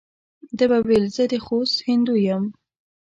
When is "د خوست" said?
1.31-1.77